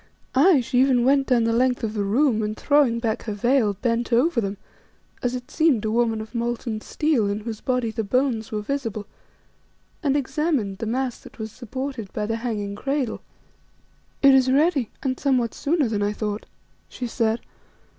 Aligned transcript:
Aye, 0.33 0.61
she 0.61 0.79
even 0.79 1.05
went 1.05 1.27
down 1.27 1.43
the 1.43 1.53
length 1.53 1.83
of 1.83 1.93
the 1.93 2.03
room 2.03 2.41
and, 2.41 2.57
throwing 2.57 2.97
back 2.97 3.21
her 3.25 3.33
veil, 3.35 3.75
bent 3.83 4.11
over 4.11 4.41
them, 4.41 4.57
as 5.21 5.35
it 5.35 5.51
seemed 5.51 5.85
a 5.85 5.91
woman 5.91 6.21
of 6.21 6.33
molten 6.33 6.81
steel 6.81 7.27
in 7.29 7.41
whose 7.41 7.61
body 7.61 7.91
the 7.91 8.03
bones 8.03 8.51
were 8.51 8.63
visible, 8.63 9.05
and 10.01 10.17
examined 10.17 10.79
the 10.79 10.87
mass 10.87 11.19
that 11.19 11.37
was 11.37 11.51
supported 11.51 12.11
by 12.13 12.25
the 12.25 12.37
hanging 12.37 12.73
cradle. 12.75 13.21
"It 14.23 14.33
is 14.33 14.51
ready 14.51 14.89
and 15.03 15.19
somewhat 15.19 15.53
sooner 15.53 15.87
than 15.87 16.01
I 16.01 16.13
thought," 16.13 16.47
she 16.89 17.05
said. 17.05 17.39